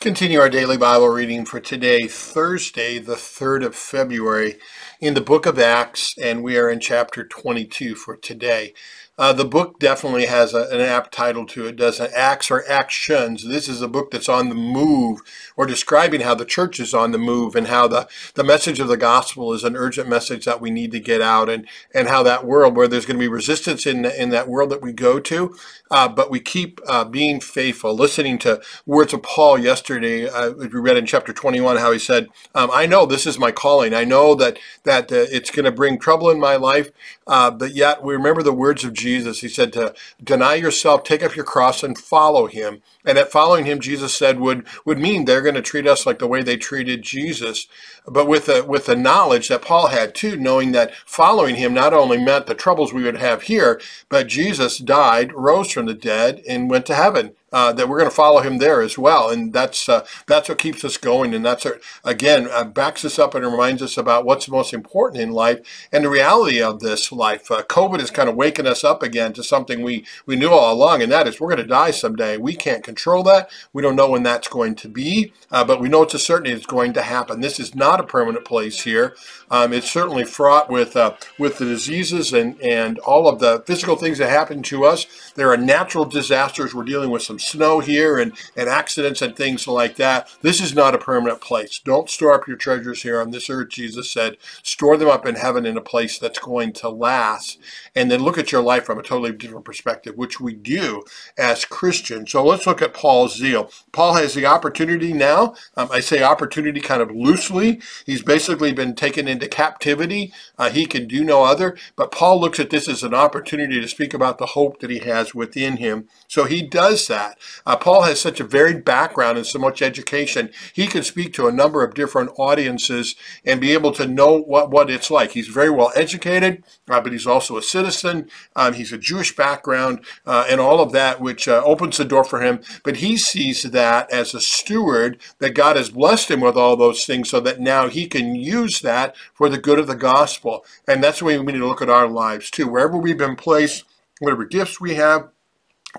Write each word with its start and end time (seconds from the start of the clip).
Continue 0.00 0.38
our 0.38 0.48
daily 0.48 0.76
Bible 0.76 1.08
reading 1.08 1.44
for 1.44 1.58
today, 1.58 2.06
Thursday, 2.06 3.00
the 3.00 3.16
3rd 3.16 3.66
of 3.66 3.74
February, 3.74 4.60
in 5.00 5.14
the 5.14 5.20
book 5.20 5.44
of 5.44 5.58
Acts, 5.58 6.14
and 6.22 6.44
we 6.44 6.56
are 6.56 6.70
in 6.70 6.78
chapter 6.78 7.26
22 7.26 7.96
for 7.96 8.16
today. 8.16 8.74
Uh, 9.18 9.32
the 9.32 9.44
book 9.44 9.80
definitely 9.80 10.26
has 10.26 10.54
a, 10.54 10.68
an 10.70 10.80
apt 10.80 11.12
title 11.12 11.44
to 11.44 11.66
it, 11.66 11.74
doesn't 11.74 12.12
Acts 12.14 12.52
or 12.52 12.62
Actions. 12.70 13.44
This 13.44 13.68
is 13.68 13.82
a 13.82 13.88
book 13.88 14.12
that's 14.12 14.28
on 14.28 14.48
the 14.48 14.54
move, 14.54 15.20
or 15.56 15.66
describing 15.66 16.20
how 16.20 16.36
the 16.36 16.44
church 16.44 16.78
is 16.78 16.94
on 16.94 17.10
the 17.10 17.18
move 17.18 17.56
and 17.56 17.66
how 17.66 17.88
the, 17.88 18.08
the 18.34 18.44
message 18.44 18.78
of 18.78 18.86
the 18.86 18.96
gospel 18.96 19.52
is 19.52 19.64
an 19.64 19.74
urgent 19.74 20.08
message 20.08 20.44
that 20.44 20.60
we 20.60 20.70
need 20.70 20.92
to 20.92 21.00
get 21.00 21.20
out, 21.20 21.48
and, 21.48 21.66
and 21.92 22.06
how 22.06 22.22
that 22.22 22.46
world, 22.46 22.76
where 22.76 22.86
there's 22.86 23.06
going 23.06 23.16
to 23.16 23.24
be 23.24 23.26
resistance 23.26 23.86
in, 23.86 24.04
in 24.04 24.28
that 24.30 24.48
world 24.48 24.70
that 24.70 24.82
we 24.82 24.92
go 24.92 25.18
to, 25.18 25.56
uh, 25.90 26.08
but 26.08 26.30
we 26.30 26.38
keep 26.38 26.80
uh, 26.86 27.04
being 27.04 27.40
faithful. 27.40 27.94
Listening 27.94 28.38
to 28.38 28.62
words 28.86 29.12
of 29.12 29.24
Paul 29.24 29.58
yesterday, 29.58 30.28
uh, 30.28 30.52
we 30.52 30.68
read 30.68 30.96
in 30.96 31.06
chapter 31.06 31.32
21 31.32 31.78
how 31.78 31.90
he 31.90 31.98
said, 31.98 32.28
um, 32.54 32.70
I 32.72 32.86
know 32.86 33.04
this 33.04 33.26
is 33.26 33.36
my 33.36 33.50
calling. 33.50 33.94
I 33.94 34.04
know 34.04 34.36
that, 34.36 34.60
that 34.84 35.10
uh, 35.10 35.26
it's 35.32 35.50
going 35.50 35.64
to 35.64 35.72
bring 35.72 35.98
trouble 35.98 36.30
in 36.30 36.38
my 36.38 36.54
life, 36.54 36.92
uh, 37.26 37.50
but 37.50 37.74
yet 37.74 38.04
we 38.04 38.14
remember 38.14 38.44
the 38.44 38.52
words 38.52 38.84
of 38.84 38.92
Jesus 38.92 39.07
Jesus. 39.08 39.40
He 39.40 39.48
said 39.48 39.72
to 39.72 39.94
deny 40.22 40.54
yourself, 40.54 41.02
take 41.02 41.22
up 41.22 41.34
your 41.34 41.44
cross, 41.44 41.82
and 41.82 41.96
follow 41.96 42.46
him. 42.46 42.82
And 43.06 43.16
that 43.16 43.32
following 43.32 43.64
him, 43.64 43.80
Jesus 43.80 44.14
said, 44.14 44.38
would 44.38 44.66
would 44.84 44.98
mean 44.98 45.24
they're 45.24 45.42
going 45.42 45.54
to 45.54 45.62
treat 45.62 45.86
us 45.86 46.04
like 46.04 46.18
the 46.18 46.26
way 46.26 46.42
they 46.42 46.58
treated 46.58 47.02
Jesus, 47.02 47.66
but 48.06 48.28
with 48.28 48.46
the 48.46 48.64
with 48.64 48.84
the 48.86 48.96
knowledge 48.96 49.48
that 49.48 49.62
Paul 49.62 49.88
had 49.88 50.14
too, 50.14 50.36
knowing 50.36 50.72
that 50.72 50.94
following 51.06 51.56
him 51.56 51.72
not 51.72 51.94
only 51.94 52.18
meant 52.18 52.46
the 52.46 52.54
troubles 52.54 52.92
we 52.92 53.04
would 53.04 53.16
have 53.16 53.42
here, 53.42 53.80
but 54.10 54.26
Jesus 54.26 54.76
died, 54.78 55.32
rose 55.32 55.72
from 55.72 55.86
the 55.86 55.94
dead, 55.94 56.42
and 56.46 56.68
went 56.68 56.84
to 56.86 56.94
heaven 56.94 57.34
uh, 57.52 57.72
that 57.72 57.88
we're 57.88 57.98
going 57.98 58.10
to 58.10 58.14
follow 58.14 58.40
him 58.40 58.58
there 58.58 58.82
as 58.82 58.98
well. 58.98 59.30
And 59.30 59.52
that's 59.52 59.88
uh, 59.88 60.06
that's 60.26 60.48
what 60.48 60.58
keeps 60.58 60.84
us 60.84 60.96
going. 60.96 61.34
And 61.34 61.44
that's, 61.44 61.66
again, 62.04 62.48
uh, 62.50 62.64
backs 62.64 63.04
us 63.04 63.18
up 63.18 63.34
and 63.34 63.44
reminds 63.44 63.82
us 63.82 63.96
about 63.96 64.24
what's 64.24 64.48
most 64.48 64.72
important 64.72 65.22
in 65.22 65.30
life 65.30 65.60
and 65.92 66.04
the 66.04 66.10
reality 66.10 66.60
of 66.60 66.80
this 66.80 67.10
life. 67.12 67.50
Uh, 67.50 67.62
COVID 67.62 68.00
is 68.00 68.10
kind 68.10 68.28
of 68.28 68.36
waking 68.36 68.66
us 68.66 68.84
up 68.84 69.02
again 69.02 69.32
to 69.34 69.42
something 69.42 69.82
we, 69.82 70.04
we 70.26 70.36
knew 70.36 70.50
all 70.50 70.72
along, 70.72 71.02
and 71.02 71.10
that 71.12 71.26
is 71.26 71.40
we're 71.40 71.48
going 71.48 71.58
to 71.58 71.64
die 71.64 71.90
someday. 71.90 72.36
We 72.36 72.54
can't 72.54 72.84
control 72.84 73.22
that. 73.24 73.50
We 73.72 73.82
don't 73.82 73.96
know 73.96 74.10
when 74.10 74.22
that's 74.22 74.48
going 74.48 74.74
to 74.76 74.88
be, 74.88 75.32
uh, 75.50 75.64
but 75.64 75.80
we 75.80 75.88
know 75.88 76.02
it's 76.02 76.14
a 76.14 76.18
certainty 76.18 76.52
it's 76.52 76.66
going 76.66 76.92
to 76.94 77.02
happen. 77.02 77.40
This 77.40 77.58
is 77.58 77.74
not 77.74 78.00
a 78.00 78.04
permanent 78.04 78.44
place 78.44 78.82
here. 78.82 79.16
Um, 79.50 79.72
it's 79.72 79.90
certainly 79.90 80.24
fraught 80.24 80.70
with 80.70 80.96
uh, 80.96 81.14
with 81.38 81.58
the 81.58 81.64
diseases 81.64 82.32
and, 82.32 82.60
and 82.60 82.98
all 83.00 83.28
of 83.28 83.38
the 83.38 83.62
physical 83.66 83.96
things 83.96 84.18
that 84.18 84.30
happen 84.30 84.62
to 84.64 84.84
us. 84.84 85.32
There 85.34 85.50
are 85.50 85.56
natural 85.56 86.04
disasters. 86.04 86.74
We're 86.74 86.84
dealing 86.84 87.10
with 87.10 87.22
some 87.22 87.37
some 87.38 87.58
snow 87.58 87.80
here 87.80 88.18
and, 88.18 88.32
and 88.56 88.68
accidents 88.68 89.22
and 89.22 89.36
things 89.36 89.66
like 89.66 89.96
that. 89.96 90.28
This 90.42 90.60
is 90.60 90.74
not 90.74 90.94
a 90.94 90.98
permanent 90.98 91.40
place. 91.40 91.78
Don't 91.78 92.10
store 92.10 92.34
up 92.34 92.46
your 92.46 92.56
treasures 92.56 93.02
here 93.02 93.20
on 93.20 93.30
this 93.30 93.50
earth, 93.50 93.70
Jesus 93.70 94.10
said. 94.10 94.36
Store 94.62 94.96
them 94.96 95.08
up 95.08 95.26
in 95.26 95.36
heaven 95.36 95.66
in 95.66 95.76
a 95.76 95.82
place 95.82 96.18
that's 96.18 96.38
going 96.38 96.72
to 96.74 96.88
last. 96.88 97.58
And 97.94 98.10
then 98.10 98.22
look 98.22 98.38
at 98.38 98.52
your 98.52 98.62
life 98.62 98.84
from 98.84 98.98
a 98.98 99.02
totally 99.02 99.32
different 99.32 99.64
perspective, 99.64 100.16
which 100.16 100.40
we 100.40 100.54
do 100.54 101.04
as 101.36 101.64
Christians. 101.64 102.32
So 102.32 102.44
let's 102.44 102.66
look 102.66 102.82
at 102.82 102.94
Paul's 102.94 103.36
zeal. 103.36 103.70
Paul 103.92 104.14
has 104.14 104.34
the 104.34 104.46
opportunity 104.46 105.12
now. 105.12 105.54
Um, 105.76 105.88
I 105.90 106.00
say 106.00 106.22
opportunity 106.22 106.80
kind 106.80 107.02
of 107.02 107.10
loosely. 107.10 107.80
He's 108.06 108.22
basically 108.22 108.72
been 108.72 108.94
taken 108.94 109.28
into 109.28 109.48
captivity. 109.48 110.32
Uh, 110.58 110.70
he 110.70 110.86
can 110.86 111.06
do 111.06 111.24
no 111.24 111.44
other. 111.44 111.76
But 111.96 112.12
Paul 112.12 112.40
looks 112.40 112.60
at 112.60 112.70
this 112.70 112.88
as 112.88 113.02
an 113.02 113.14
opportunity 113.14 113.80
to 113.80 113.88
speak 113.88 114.14
about 114.14 114.38
the 114.38 114.46
hope 114.46 114.80
that 114.80 114.90
he 114.90 115.00
has 115.00 115.34
within 115.34 115.76
him. 115.76 116.08
So 116.26 116.44
he 116.44 116.62
does 116.62 117.06
that 117.08 117.27
that. 117.28 117.38
Uh, 117.66 117.76
Paul 117.76 118.02
has 118.02 118.20
such 118.20 118.40
a 118.40 118.44
varied 118.44 118.84
background 118.84 119.38
and 119.38 119.46
so 119.46 119.58
much 119.58 119.82
education. 119.82 120.50
He 120.72 120.86
can 120.86 121.02
speak 121.02 121.32
to 121.34 121.48
a 121.48 121.52
number 121.52 121.82
of 121.82 121.94
different 121.94 122.30
audiences 122.36 123.14
and 123.44 123.60
be 123.60 123.72
able 123.72 123.92
to 123.92 124.06
know 124.06 124.38
what, 124.38 124.70
what 124.70 124.90
it's 124.90 125.10
like. 125.10 125.32
He's 125.32 125.48
very 125.48 125.70
well 125.70 125.92
educated, 125.94 126.64
uh, 126.88 127.00
but 127.00 127.12
he's 127.12 127.26
also 127.26 127.56
a 127.56 127.62
citizen. 127.62 128.28
Um, 128.56 128.74
he's 128.74 128.92
a 128.92 128.98
Jewish 128.98 129.34
background 129.36 130.00
uh, 130.26 130.46
and 130.48 130.60
all 130.60 130.80
of 130.80 130.92
that, 130.92 131.20
which 131.20 131.48
uh, 131.48 131.62
opens 131.64 131.96
the 131.96 132.04
door 132.04 132.24
for 132.24 132.40
him. 132.40 132.60
But 132.84 132.96
he 132.96 133.16
sees 133.16 133.62
that 133.62 134.10
as 134.10 134.34
a 134.34 134.40
steward, 134.40 135.20
that 135.38 135.54
God 135.54 135.76
has 135.76 135.90
blessed 135.90 136.30
him 136.30 136.40
with 136.40 136.56
all 136.56 136.76
those 136.76 137.04
things 137.04 137.30
so 137.30 137.40
that 137.40 137.60
now 137.60 137.88
he 137.88 138.06
can 138.06 138.34
use 138.34 138.80
that 138.80 139.16
for 139.34 139.48
the 139.48 139.58
good 139.58 139.78
of 139.78 139.86
the 139.86 139.96
gospel. 139.96 140.64
And 140.86 141.02
that's 141.02 141.20
the 141.20 141.24
way 141.24 141.38
we 141.38 141.52
need 141.52 141.58
to 141.58 141.66
look 141.66 141.82
at 141.82 141.90
our 141.90 142.08
lives 142.08 142.50
too. 142.50 142.68
Wherever 142.68 142.96
we've 142.96 143.18
been 143.18 143.36
placed, 143.36 143.84
whatever 144.20 144.44
gifts 144.44 144.80
we 144.80 144.94
have, 144.94 145.28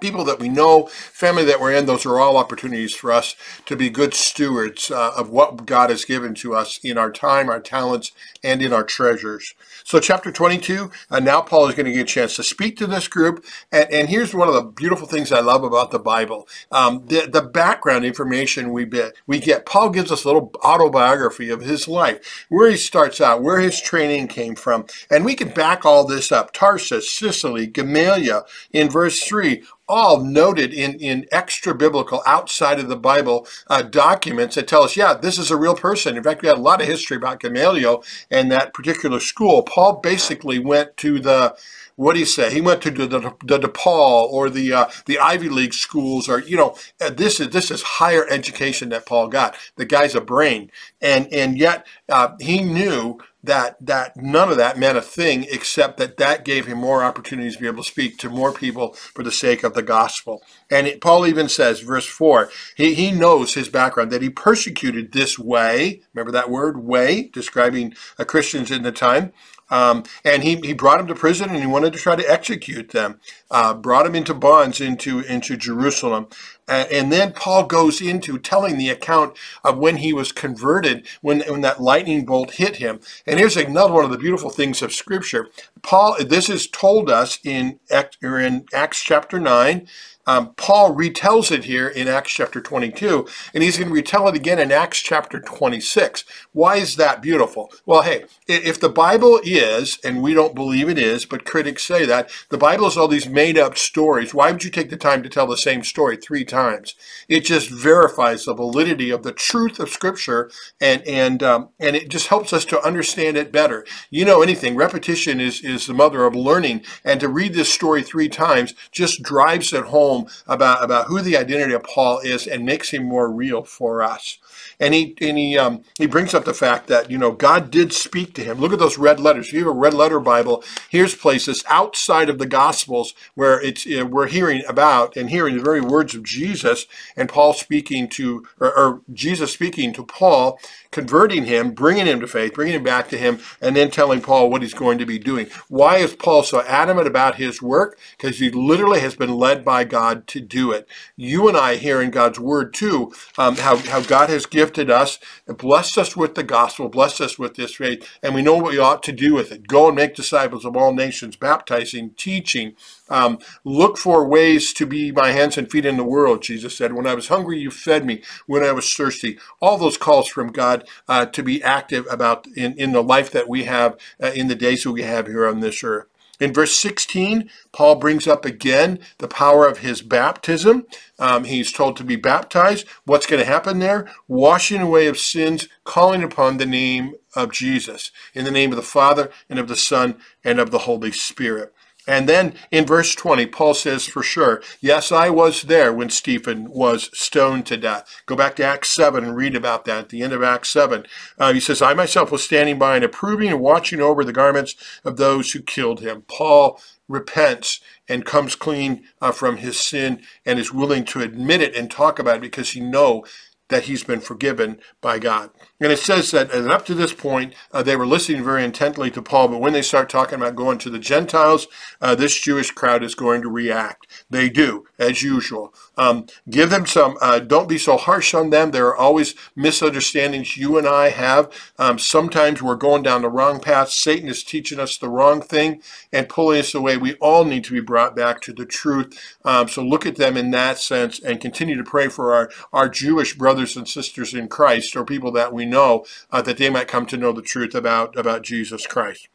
people 0.01 0.23
that 0.25 0.39
we 0.39 0.49
know, 0.49 0.87
family 0.87 1.45
that 1.45 1.59
we're 1.59 1.73
in, 1.73 1.85
those 1.85 2.05
are 2.05 2.19
all 2.19 2.37
opportunities 2.37 2.93
for 2.93 3.11
us 3.11 3.35
to 3.65 3.75
be 3.75 3.89
good 3.89 4.13
stewards 4.13 4.91
uh, 4.91 5.11
of 5.15 5.29
what 5.29 5.65
God 5.65 5.89
has 5.89 6.05
given 6.05 6.33
to 6.35 6.55
us 6.55 6.79
in 6.83 6.97
our 6.97 7.11
time, 7.11 7.49
our 7.49 7.59
talents, 7.59 8.11
and 8.43 8.61
in 8.61 8.73
our 8.73 8.83
treasures. 8.83 9.53
So 9.83 9.99
chapter 9.99 10.31
22, 10.31 10.91
uh, 11.09 11.19
now 11.19 11.41
Paul 11.41 11.67
is 11.67 11.75
going 11.75 11.85
to 11.85 11.91
get 11.91 12.01
a 12.01 12.05
chance 12.05 12.35
to 12.35 12.43
speak 12.43 12.77
to 12.77 12.87
this 12.87 13.07
group. 13.07 13.45
And, 13.71 13.91
and 13.91 14.09
here's 14.09 14.33
one 14.33 14.47
of 14.47 14.53
the 14.53 14.63
beautiful 14.63 15.07
things 15.07 15.31
I 15.31 15.39
love 15.39 15.63
about 15.63 15.91
the 15.91 15.99
Bible. 15.99 16.47
Um, 16.71 17.05
the, 17.07 17.27
the 17.31 17.41
background 17.41 18.05
information 18.05 18.71
we, 18.71 18.85
get, 18.85 19.13
we 19.27 19.39
get, 19.39 19.65
Paul 19.65 19.89
gives 19.89 20.11
us 20.11 20.23
a 20.23 20.27
little 20.27 20.51
autobiography 20.63 21.49
of 21.49 21.61
his 21.61 21.87
life, 21.87 22.45
where 22.49 22.69
he 22.69 22.77
starts 22.77 23.19
out, 23.21 23.41
where 23.41 23.59
his 23.59 23.81
training 23.81 24.27
came 24.27 24.55
from. 24.55 24.85
And 25.09 25.25
we 25.25 25.35
can 25.35 25.49
back 25.49 25.85
all 25.85 26.05
this 26.05 26.31
up. 26.31 26.53
Tarsus, 26.53 27.11
Cilicia, 27.11 27.67
Gamaliel, 27.67 28.45
in 28.71 28.89
verse 28.89 29.21
3, 29.23 29.63
all 29.89 30.23
noted 30.23 30.73
in, 30.73 30.93
in 30.99 31.25
extra 31.31 31.75
biblical, 31.75 32.21
outside 32.25 32.79
of 32.79 32.87
the 32.87 32.95
Bible 32.95 33.47
uh, 33.67 33.81
documents 33.81 34.55
that 34.55 34.67
tell 34.67 34.83
us, 34.83 34.95
yeah, 34.95 35.13
this 35.13 35.37
is 35.37 35.51
a 35.51 35.57
real 35.57 35.75
person. 35.75 36.15
In 36.15 36.23
fact, 36.23 36.41
we 36.41 36.47
had 36.47 36.57
a 36.57 36.61
lot 36.61 36.81
of 36.81 36.87
history 36.87 37.17
about 37.17 37.39
Gamaliel 37.39 38.03
and 38.29 38.51
that 38.51 38.73
particular 38.73 39.19
school. 39.19 39.63
Paul 39.63 39.97
basically 39.97 40.59
went 40.59 40.95
to 40.97 41.19
the 41.19 41.55
what 41.99 42.13
do 42.13 42.19
you 42.19 42.25
say? 42.25 42.49
He 42.53 42.61
went 42.61 42.81
to 42.83 42.91
the, 42.91 43.07
the, 43.07 43.19
the 43.43 43.59
DePaul 43.59 44.31
or 44.31 44.49
the 44.49 44.71
uh, 44.71 44.89
the 45.05 45.19
Ivy 45.19 45.49
League 45.49 45.73
schools, 45.73 46.29
or 46.29 46.39
you 46.39 46.55
know, 46.55 46.77
uh, 47.01 47.09
this 47.09 47.41
is 47.41 47.49
this 47.49 47.69
is 47.69 47.81
higher 47.81 48.25
education 48.29 48.87
that 48.89 49.05
Paul 49.05 49.27
got. 49.27 49.57
The 49.75 49.83
guy's 49.83 50.15
a 50.15 50.21
brain, 50.21 50.71
and 51.01 51.27
and 51.33 51.57
yet 51.57 51.85
uh, 52.07 52.37
he 52.39 52.63
knew 52.63 53.19
that 53.43 53.77
that 53.79 54.17
none 54.17 54.49
of 54.49 54.57
that 54.57 54.77
meant 54.77 54.97
a 54.97 55.01
thing 55.01 55.45
except 55.49 55.97
that 55.97 56.17
that 56.17 56.43
gave 56.43 56.65
him 56.65 56.77
more 56.77 57.03
opportunities 57.03 57.55
to 57.55 57.61
be 57.61 57.67
able 57.67 57.83
to 57.83 57.89
speak 57.89 58.17
to 58.17 58.29
more 58.29 58.51
people 58.51 58.93
for 58.93 59.23
the 59.23 59.31
sake 59.31 59.63
of 59.63 59.73
the 59.73 59.81
gospel. 59.81 60.43
And 60.69 60.87
it, 60.87 61.01
Paul 61.01 61.25
even 61.25 61.47
says, 61.49 61.79
verse 61.79 62.05
4, 62.05 62.49
he, 62.75 62.93
he 62.93 63.11
knows 63.11 63.53
his 63.53 63.69
background, 63.69 64.11
that 64.11 64.21
he 64.21 64.29
persecuted 64.29 65.11
this 65.13 65.39
way. 65.39 66.01
Remember 66.13 66.31
that 66.31 66.49
word, 66.49 66.83
way, 66.83 67.29
describing 67.33 67.95
uh, 68.17 68.25
Christians 68.25 68.71
in 68.71 68.83
the 68.83 68.91
time. 68.91 69.31
Um, 69.69 70.03
and 70.23 70.43
he, 70.43 70.55
he 70.57 70.73
brought 70.73 70.97
them 70.97 71.07
to 71.07 71.15
prison 71.15 71.49
and 71.49 71.59
he 71.59 71.67
wanted 71.67 71.93
to 71.93 71.99
try 71.99 72.15
to 72.15 72.31
execute 72.31 72.89
them, 72.91 73.19
uh, 73.51 73.73
brought 73.73 74.05
them 74.05 74.15
into 74.15 74.33
bonds 74.33 74.81
into, 74.81 75.19
into 75.21 75.57
Jerusalem. 75.57 76.27
Uh, 76.67 76.85
and 76.91 77.11
then 77.11 77.33
Paul 77.33 77.65
goes 77.65 77.99
into 77.99 78.37
telling 78.37 78.77
the 78.77 78.89
account 78.89 79.37
of 79.63 79.77
when 79.77 79.97
he 79.97 80.13
was 80.13 80.31
converted, 80.31 81.07
when, 81.21 81.41
when 81.41 81.61
that 81.61 81.81
lightning 81.81 82.25
bolt 82.25 82.51
hit 82.51 82.77
him. 82.77 82.99
And 83.25 83.39
here's 83.39 83.57
another 83.57 83.93
one 83.93 84.05
of 84.05 84.11
the 84.11 84.17
beautiful 84.17 84.51
things 84.51 84.81
of 84.81 84.93
Scripture. 84.93 85.49
Paul, 85.81 86.17
this 86.23 86.49
is 86.49 86.67
told 86.67 87.09
us 87.09 87.39
in, 87.43 87.79
in 88.21 88.65
Acts 88.73 89.01
chapter 89.03 89.39
9, 89.39 89.87
um, 90.29 90.53
Paul 90.57 90.95
retells 90.95 91.51
it 91.51 91.63
here 91.63 91.87
in 91.87 92.07
Acts 92.07 92.31
chapter 92.31 92.61
22, 92.61 93.27
and 93.51 93.63
he's 93.63 93.79
going 93.79 93.87
to 93.87 93.95
retell 93.95 94.27
it 94.27 94.35
again 94.35 94.59
in 94.59 94.71
Acts 94.71 94.99
chapter 94.99 95.39
26. 95.39 96.23
Why 96.53 96.75
is 96.75 96.97
that 96.97 97.19
beautiful? 97.19 97.71
Well, 97.87 98.03
hey, 98.03 98.25
if 98.47 98.79
the 98.79 98.89
Bible 98.89 99.41
is, 99.43 99.97
and 100.03 100.21
we 100.21 100.35
don't 100.35 100.53
believe 100.53 100.87
it 100.87 100.99
is, 100.99 101.25
but 101.25 101.45
critics 101.45 101.83
say 101.83 102.05
that, 102.05 102.29
the 102.49 102.59
Bible 102.59 102.85
is 102.85 102.95
all 102.95 103.07
these 103.07 103.27
made 103.27 103.57
up 103.57 103.75
stories, 103.75 104.31
why 104.31 104.51
would 104.51 104.63
you 104.63 104.69
take 104.69 104.91
the 104.91 104.97
time 104.97 105.23
to 105.23 105.29
tell 105.29 105.47
the 105.47 105.57
same 105.57 105.83
story 105.83 106.15
three 106.15 106.45
times? 106.45 106.93
It 107.27 107.39
just 107.39 107.71
verifies 107.71 108.45
the 108.45 108.53
validity 108.53 109.09
of 109.09 109.23
the 109.23 109.31
truth 109.31 109.79
of 109.79 109.89
Scripture, 109.89 110.51
and, 110.79 111.01
and, 111.07 111.41
um, 111.41 111.69
and 111.79 111.95
it 111.95 112.07
just 112.07 112.27
helps 112.27 112.53
us 112.53 112.65
to 112.65 112.79
understand 112.85 113.35
it 113.35 113.51
better. 113.51 113.83
You 114.11 114.25
know 114.25 114.43
anything, 114.43 114.75
repetition 114.75 115.41
is, 115.41 115.63
is 115.63 115.87
the 115.87 115.95
mother 115.95 116.23
of 116.25 116.35
learning, 116.35 116.83
and 117.03 117.19
to 117.19 117.27
read 117.27 117.55
this 117.55 117.73
story 117.73 118.03
three 118.03 118.29
times 118.29 118.75
just 118.91 119.23
drives 119.23 119.73
it 119.73 119.85
home 119.85 120.18
home 120.19 120.31
about, 120.47 120.83
about 120.83 121.07
who 121.07 121.21
the 121.21 121.37
identity 121.37 121.73
of 121.73 121.83
Paul 121.83 122.19
is 122.19 122.47
and 122.47 122.65
makes 122.65 122.89
him 122.89 123.03
more 123.03 123.31
real 123.31 123.63
for 123.63 124.01
us. 124.03 124.37
And 124.79 124.93
he 124.93 125.15
and 125.21 125.37
he 125.37 125.57
um, 125.57 125.83
he 125.97 126.05
brings 126.05 126.33
up 126.33 126.45
the 126.45 126.53
fact 126.53 126.87
that 126.87 127.11
you 127.11 127.17
know 127.17 127.31
God 127.31 127.71
did 127.71 127.93
speak 127.93 128.33
to 128.35 128.43
him. 128.43 128.59
Look 128.59 128.73
at 128.73 128.79
those 128.79 128.97
red 128.97 129.19
letters. 129.19 129.47
If 129.47 129.53
you 129.53 129.59
have 129.59 129.67
a 129.67 129.71
red 129.71 129.93
letter 129.93 130.19
Bible, 130.19 130.63
here's 130.89 131.15
places 131.15 131.63
outside 131.67 132.29
of 132.29 132.37
the 132.37 132.45
Gospels 132.45 133.13
where 133.35 133.61
it's 133.61 133.85
uh, 133.85 134.05
we're 134.05 134.27
hearing 134.27 134.63
about 134.67 135.15
and 135.17 135.29
hearing 135.29 135.57
the 135.57 135.63
very 135.63 135.81
words 135.81 136.15
of 136.15 136.23
Jesus 136.23 136.85
and 137.15 137.29
Paul 137.29 137.53
speaking 137.53 138.07
to, 138.09 138.45
or, 138.59 138.77
or, 138.77 139.01
Jesus 139.13 139.51
speaking 139.51 139.93
to 139.93 140.03
Paul, 140.03 140.59
converting 140.91 141.45
him, 141.45 141.71
bringing 141.71 142.05
him 142.05 142.19
to 142.21 142.27
faith, 142.27 142.53
bringing 142.53 142.75
him 142.75 142.83
back 142.83 143.09
to 143.09 143.17
him, 143.17 143.39
and 143.61 143.75
then 143.75 143.91
telling 143.91 144.21
Paul 144.21 144.49
what 144.49 144.61
he's 144.61 144.73
going 144.73 144.97
to 144.97 145.05
be 145.05 145.19
doing. 145.19 145.47
Why 145.67 145.97
is 145.97 146.15
Paul 146.15 146.43
so 146.43 146.61
adamant 146.61 147.07
about 147.07 147.35
his 147.35 147.61
work? 147.61 147.99
Because 148.17 148.39
he 148.39 148.49
literally 148.49 148.99
has 149.01 149.15
been 149.15 149.35
led 149.35 149.65
by 149.65 149.83
God 149.83 150.08
to 150.15 150.41
do 150.41 150.71
it. 150.71 150.87
You 151.15 151.47
and 151.47 151.57
I 151.57 151.75
hear 151.75 152.01
in 152.01 152.11
God's 152.11 152.39
word 152.39 152.73
too 152.73 153.13
um, 153.37 153.55
how, 153.57 153.77
how 153.77 154.01
God 154.01 154.29
has 154.29 154.45
gifted 154.45 154.89
us, 154.89 155.19
and 155.47 155.57
blessed 155.57 155.97
us 155.97 156.15
with 156.17 156.35
the 156.35 156.43
gospel, 156.43 156.89
blessed 156.89 157.21
us 157.21 157.39
with 157.39 157.55
this 157.55 157.75
faith, 157.75 158.07
and 158.23 158.35
we 158.35 158.41
know 158.41 158.55
what 158.57 158.71
we 158.71 158.79
ought 158.79 159.03
to 159.03 159.11
do 159.11 159.33
with 159.35 159.51
it. 159.51 159.67
Go 159.67 159.87
and 159.87 159.95
make 159.95 160.15
disciples 160.15 160.65
of 160.65 160.75
all 160.77 160.93
nations, 160.93 161.35
baptizing, 161.35 162.11
teaching, 162.17 162.75
um, 163.09 163.39
look 163.63 163.97
for 163.97 164.27
ways 164.27 164.73
to 164.73 164.85
be 164.85 165.11
my 165.11 165.31
hands 165.31 165.57
and 165.57 165.69
feet 165.71 165.85
in 165.85 165.97
the 165.97 166.03
world, 166.03 166.43
Jesus 166.43 166.77
said. 166.77 166.93
When 166.93 167.07
I 167.07 167.15
was 167.15 167.29
hungry, 167.29 167.59
you 167.59 167.71
fed 167.71 168.05
me. 168.05 168.23
When 168.47 168.63
I 168.63 168.73
was 168.73 168.93
thirsty. 168.93 169.39
All 169.61 169.77
those 169.77 169.97
calls 169.97 170.29
from 170.29 170.51
God 170.51 170.87
uh, 171.07 171.25
to 171.27 171.43
be 171.43 171.63
active 171.63 172.05
about 172.11 172.47
in, 172.55 172.73
in 172.77 172.91
the 172.93 173.03
life 173.03 173.31
that 173.31 173.49
we 173.49 173.65
have 173.65 173.97
uh, 174.21 174.31
in 174.35 174.47
the 174.47 174.55
days 174.55 174.83
that 174.83 174.91
we 174.91 175.03
have 175.03 175.27
here 175.27 175.47
on 175.47 175.61
this 175.61 175.83
earth. 175.83 176.07
In 176.39 176.53
verse 176.53 176.79
16, 176.79 177.49
Paul 177.73 177.95
brings 177.95 178.27
up 178.27 178.45
again 178.45 178.99
the 179.17 179.27
power 179.27 179.67
of 179.67 179.79
his 179.79 180.01
baptism. 180.01 180.85
Um, 181.17 181.43
he's 181.43 181.71
told 181.71 181.97
to 181.97 182.03
be 182.03 182.15
baptized. 182.15 182.87
What's 183.05 183.25
going 183.25 183.41
to 183.41 183.45
happen 183.45 183.79
there? 183.79 184.09
Washing 184.27 184.81
away 184.81 185.07
of 185.07 185.17
sins, 185.17 185.67
calling 185.83 186.23
upon 186.23 186.57
the 186.57 186.65
name 186.65 187.15
of 187.35 187.51
Jesus, 187.51 188.11
in 188.33 188.45
the 188.45 188.51
name 188.51 188.71
of 188.71 188.77
the 188.77 188.81
Father 188.81 189.29
and 189.49 189.59
of 189.59 189.67
the 189.67 189.75
Son 189.75 190.17
and 190.43 190.59
of 190.59 190.71
the 190.71 190.79
Holy 190.79 191.11
Spirit. 191.11 191.73
And 192.09 192.27
then 192.27 192.55
in 192.71 192.87
verse 192.87 193.13
20, 193.13 193.45
Paul 193.45 193.75
says 193.75 194.07
for 194.07 194.23
sure, 194.23 194.63
Yes, 194.81 195.11
I 195.11 195.29
was 195.29 195.61
there 195.61 195.93
when 195.93 196.09
Stephen 196.09 196.67
was 196.71 197.11
stoned 197.13 197.67
to 197.67 197.77
death. 197.77 198.23
Go 198.25 198.35
back 198.35 198.55
to 198.55 198.63
Acts 198.63 198.89
7 198.89 199.23
and 199.23 199.35
read 199.35 199.55
about 199.55 199.85
that 199.85 199.99
at 199.99 200.09
the 200.09 200.23
end 200.23 200.33
of 200.33 200.41
Acts 200.41 200.69
7. 200.69 201.05
Uh, 201.37 201.53
he 201.53 201.59
says, 201.59 201.83
I 201.83 201.93
myself 201.93 202.31
was 202.31 202.43
standing 202.43 202.79
by 202.79 202.95
and 202.95 203.05
approving 203.05 203.49
and 203.49 203.59
watching 203.61 204.01
over 204.01 204.23
the 204.23 204.33
garments 204.33 204.73
of 205.05 205.17
those 205.17 205.51
who 205.51 205.61
killed 205.61 205.99
him. 205.99 206.23
Paul 206.27 206.81
repents 207.07 207.79
and 208.07 208.25
comes 208.25 208.55
clean 208.55 209.03
uh, 209.21 209.31
from 209.31 209.57
his 209.57 209.79
sin 209.79 210.23
and 210.47 210.57
is 210.57 210.73
willing 210.73 211.05
to 211.05 211.21
admit 211.21 211.61
it 211.61 211.75
and 211.75 211.91
talk 211.91 212.17
about 212.17 212.37
it 212.37 212.41
because 212.41 212.71
he 212.71 212.79
know 212.79 213.23
that 213.69 213.83
he's 213.83 214.03
been 214.03 214.19
forgiven 214.19 214.79
by 215.01 215.19
God. 215.19 215.51
And 215.79 215.91
it 215.91 215.99
says 215.99 216.31
that 216.31 216.51
and 216.51 216.69
up 216.69 216.85
to 216.87 216.93
this 216.93 217.13
point, 217.13 217.53
uh, 217.71 217.83
they 217.83 217.95
were 217.95 218.05
listening 218.05 218.43
very 218.43 218.63
intently 218.63 219.09
to 219.11 219.21
Paul, 219.21 219.47
but 219.47 219.61
when 219.61 219.73
they 219.73 219.81
start 219.81 220.09
talking 220.09 220.35
about 220.35 220.55
going 220.55 220.77
to 220.79 220.89
the 220.89 220.99
Gentiles, 220.99 221.67
uh, 222.01 222.15
this 222.15 222.39
Jewish 222.39 222.71
crowd 222.71 223.03
is 223.03 223.15
going 223.15 223.41
to 223.43 223.49
react. 223.49 224.07
They 224.29 224.49
do, 224.49 224.85
as 224.97 225.23
usual. 225.23 225.73
Um, 225.97 226.25
give 226.49 226.69
them 226.69 226.85
some, 226.85 227.17
uh, 227.21 227.39
don't 227.39 227.69
be 227.69 227.77
so 227.77 227.95
harsh 227.95 228.33
on 228.33 228.49
them. 228.49 228.71
There 228.71 228.87
are 228.87 228.97
always 228.97 229.35
misunderstandings 229.55 230.57
you 230.57 230.77
and 230.77 230.87
I 230.87 231.09
have. 231.09 231.49
Um, 231.77 231.99
sometimes 231.99 232.61
we're 232.61 232.75
going 232.75 233.03
down 233.03 233.21
the 233.21 233.29
wrong 233.29 233.59
path. 233.59 233.89
Satan 233.89 234.27
is 234.27 234.43
teaching 234.43 234.79
us 234.79 234.97
the 234.97 235.09
wrong 235.09 235.41
thing 235.41 235.81
and 236.11 236.27
pulling 236.27 236.59
us 236.59 236.73
away. 236.73 236.97
We 236.97 237.13
all 237.15 237.45
need 237.45 237.63
to 237.65 237.73
be 237.73 237.79
brought 237.79 238.15
back 238.15 238.41
to 238.41 238.53
the 238.53 238.65
truth. 238.65 239.37
Um, 239.45 239.67
so 239.67 239.83
look 239.83 240.05
at 240.05 240.15
them 240.15 240.35
in 240.35 240.51
that 240.51 240.79
sense 240.79 241.19
and 241.19 241.39
continue 241.39 241.77
to 241.77 241.83
pray 241.83 242.07
for 242.09 242.33
our, 242.33 242.49
our 242.73 242.89
Jewish 242.89 243.37
brothers 243.37 243.58
and 243.59 243.87
sisters 243.87 244.33
in 244.33 244.47
Christ 244.47 244.95
or 244.95 245.03
people 245.03 245.31
that 245.33 245.53
we 245.53 245.65
know 245.65 246.05
uh, 246.31 246.41
that 246.41 246.57
they 246.57 246.69
might 246.69 246.87
come 246.87 247.05
to 247.07 247.17
know 247.17 247.31
the 247.31 247.41
truth 247.41 247.75
about, 247.75 248.17
about 248.17 248.43
Jesus 248.43 248.87
Christ. 248.87 249.27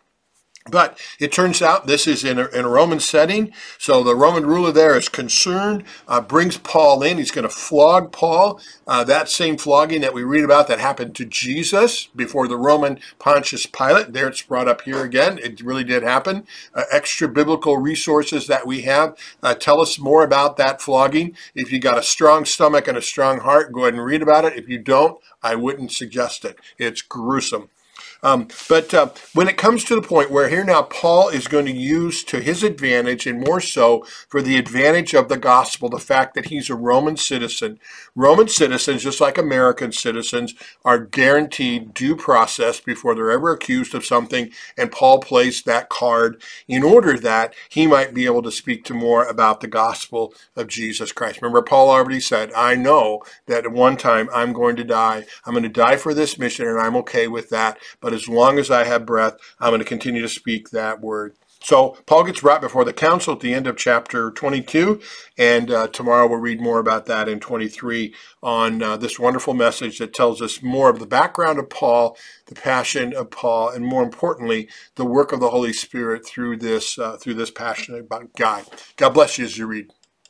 But 0.71 0.99
it 1.21 1.31
turns 1.31 1.61
out 1.61 1.87
this 1.87 2.07
is 2.07 2.25
in 2.25 2.39
a, 2.39 2.47
in 2.47 2.65
a, 2.65 2.69
Roman 2.71 2.99
setting. 2.99 3.53
So 3.77 4.03
the 4.03 4.17
Roman 4.17 4.47
ruler 4.47 4.73
there 4.73 4.97
is 4.97 5.11
concerned, 5.11 5.85
uh, 6.09 6.23
brings 6.23 6.57
Paul 6.57 7.03
in. 7.03 7.19
He's 7.19 7.31
going 7.31 7.47
to 7.47 7.55
flog 7.55 8.13
Paul. 8.13 8.59
Uh, 8.87 9.05
that 9.05 9.29
same 9.29 9.59
flogging 9.59 10.01
that 10.01 10.15
we 10.15 10.23
read 10.23 10.43
about 10.43 10.69
that 10.69 10.79
happened 10.79 11.15
to 11.17 11.27
Jesus 11.27 12.07
before 12.17 12.49
the 12.49 12.57
Roman 12.57 12.99
Pontius 13.19 13.67
Pilate. 13.67 14.15
There 14.15 14.27
it's 14.27 14.41
brought 14.41 14.67
up 14.67 14.81
here 14.81 15.05
again. 15.05 15.37
It 15.37 15.61
really 15.61 15.85
did 15.85 16.03
happen. 16.03 16.47
Uh, 16.75 16.85
extra 16.91 17.29
biblical 17.29 17.77
resources 17.77 18.47
that 18.47 18.67
we 18.67 18.83
have 18.83 19.19
uh, 19.43 19.53
tell 19.55 19.83
us 19.83 19.99
more 19.99 20.25
about 20.25 20.57
that 20.57 20.81
flogging. 20.81 21.37
If 21.55 21.73
you 21.73 21.79
got 21.79 21.99
a 21.99 22.03
strong 22.03 22.47
stomach 22.47 22.89
and 22.89 22.97
a 22.97 23.03
strong 23.03 23.41
heart, 23.41 23.71
go 23.71 23.83
ahead 23.83 23.95
and 23.95 24.05
read 24.05 24.23
about 24.23 24.47
it. 24.47 24.57
If 24.57 24.67
you 24.67 24.79
don't, 24.79 25.21
I 25.43 25.57
wouldn't 25.57 25.93
suggest 25.93 26.43
it. 26.47 26.57
It's 26.79 27.03
gruesome. 27.03 27.69
Um, 28.25 28.49
but 28.71 28.95
uh, 28.95 29.11
when 29.35 29.49
it 29.49 29.59
comes 29.59 29.85
to 29.85 29.95
the 29.95 30.03
point 30.03 30.31
where 30.31 30.49
here 30.49 30.65
now 30.65 30.83
Paul 30.83 31.29
is 31.29 31.47
going 31.47 31.67
to 31.67 31.73
use 31.73 32.25
to 32.25 32.41
his 32.41 32.63
advantage 32.63 33.27
and 33.27 33.39
more 33.39 33.61
so 33.61 34.05
for 34.29 34.41
the 34.41 34.57
advantage 34.57 35.15
of 35.15 35.29
the 35.29 35.37
gospel, 35.37 35.91
the 35.91 35.99
fact 35.99 36.35
that 36.35 36.47
he's 36.47 36.71
a 36.71 36.75
Roman 36.75 37.19
citizen. 37.19 37.79
Roman 38.17 38.49
citizens, 38.49 39.03
just 39.03 39.21
like 39.21 39.37
American 39.37 39.93
citizens, 39.93 40.55
are 40.85 40.99
guaranteed 40.99 41.93
due 41.93 42.17
process 42.17 42.81
before 42.81 43.15
they're 43.15 43.31
ever 43.31 43.53
accused 43.53 43.95
of 43.95 44.07
something. 44.07 44.51
And 44.79 44.91
Paul 44.91 45.21
plays 45.21 45.63
that 45.63 45.91
card 45.91 46.43
in 46.67 46.83
order 46.83 47.19
that 47.19 47.55
he 47.69 47.87
might 47.87 48.15
be 48.15 48.25
able 48.25 48.43
to 48.43 48.51
speak 48.51 48.85
to 48.87 48.95
more 48.95 49.25
about 49.25 49.61
the 49.61 49.69
gospel 49.69 50.33
of 50.57 50.69
Jesus 50.69 51.13
Christ. 51.13 51.43
Remember, 51.43 51.61
Paul 51.61 51.91
already 51.91 52.21
said, 52.21 52.53
I 52.55 52.75
know 52.75 53.23
that 53.47 53.67
at 53.67 53.73
one 53.73 53.99
time 53.99 54.31
I'm 54.33 54.55
going 54.55 54.77
to 54.77 54.85
die. 54.85 55.27
I'm 55.45 55.53
going 55.53 55.63
to 55.65 55.69
die 55.69 55.97
for 55.97 56.15
this 56.15 56.39
mission 56.39 56.67
and 56.67 56.81
I'm 56.81 56.97
okay 56.97 57.29
with 57.29 57.51
that. 57.51 57.79
But 58.01 58.14
as 58.15 58.29
long 58.29 58.59
as 58.59 58.71
I 58.71 58.85
have 58.85 59.05
breath, 59.05 59.37
I'm 59.61 59.71
going 59.71 59.81
to 59.81 59.85
continue 59.85 60.23
to 60.23 60.29
speak 60.29 60.71
that 60.71 61.01
word. 61.01 61.37
So 61.65 61.97
Paul 62.05 62.25
gets 62.25 62.41
brought 62.41 62.61
before 62.61 62.85
the 62.85 62.93
council 62.93 63.33
at 63.33 63.41
the 63.41 63.55
end 63.55 63.67
of 63.67 63.79
chapter 63.79 64.31
22, 64.31 65.01
and 65.39 65.71
uh, 65.71 65.89
tomorrow 65.89 66.27
we'll 66.27 66.39
read 66.39 66.61
more 66.61 66.79
about 66.79 67.07
that 67.07 67.27
in 67.27 67.41
23 67.41 68.15
on 68.43 68.83
uh, 68.83 68.99
this 68.99 69.19
wonderful 69.19 69.55
message 69.55 69.97
that 69.99 70.13
tells 70.13 70.43
us 70.43 70.63
more 70.63 70.91
of 70.91 70.99
the 70.99 71.07
background 71.07 71.59
of 71.59 71.71
Paul, 71.71 72.19
the 72.47 72.55
passion 72.55 73.15
of 73.15 73.31
Paul, 73.31 73.71
and 73.71 73.83
more 73.83 74.03
importantly, 74.03 74.69
the 74.97 75.07
work 75.07 75.33
of 75.33 75.41
the 75.41 75.49
Holy 75.49 75.73
Spirit 75.73 76.27
through 76.27 76.59
this 76.59 76.99
uh, 76.99 77.17
through 77.17 77.35
this 77.35 77.51
passionate 77.51 78.11
guy. 78.37 78.65
God 78.99 79.11
bless 79.11 79.39
you 79.39 79.47
as 79.47 79.57
you 79.57 79.67
read. 79.67 79.91